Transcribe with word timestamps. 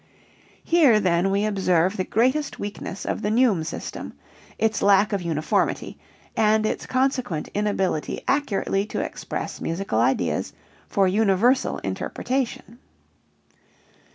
Here 0.63 0.99
then 0.99 1.29
we 1.29 1.45
observe 1.45 1.95
the 1.95 2.03
greatest 2.03 2.57
weakness 2.57 3.05
of 3.05 3.21
the 3.21 3.29
neume 3.29 3.63
system 3.63 4.13
its 4.57 4.81
lack 4.81 5.13
of 5.13 5.21
uniformity 5.21 5.99
and 6.35 6.65
its 6.65 6.87
consequent 6.87 7.49
inability 7.49 8.21
accurately 8.27 8.87
to 8.87 9.01
express 9.01 9.61
musical 9.61 9.99
ideas 9.99 10.53
for 10.87 11.07
universal 11.07 11.77
interpretation. 11.83 12.79